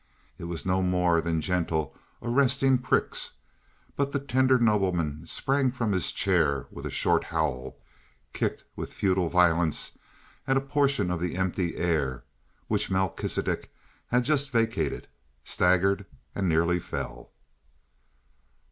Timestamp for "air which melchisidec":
11.77-13.69